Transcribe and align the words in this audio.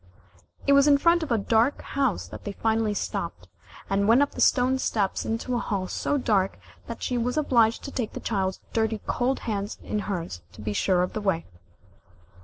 It 0.65 0.73
was 0.73 0.87
in 0.87 0.97
front 0.97 1.21
of 1.21 1.31
a 1.31 1.37
dark 1.37 1.83
house 1.83 2.27
that 2.29 2.43
they 2.43 2.53
finally 2.53 2.95
stopped, 2.95 3.47
and 3.87 4.07
went 4.07 4.23
up 4.23 4.31
the 4.31 4.41
stone 4.41 4.79
steps 4.79 5.25
into 5.25 5.53
a 5.53 5.59
hall 5.59 5.87
so 5.87 6.17
dark 6.17 6.57
that 6.87 7.03
she 7.03 7.19
was 7.19 7.37
obliged 7.37 7.83
to 7.83 7.91
take 7.91 8.13
the 8.13 8.19
child's 8.19 8.61
dirty 8.73 8.99
cold 9.05 9.41
hands 9.41 9.77
in 9.83 9.99
hers 9.99 10.41
to 10.53 10.61
be 10.61 10.73
sure 10.73 11.03
of 11.03 11.13
the 11.13 11.21
way. 11.21 11.45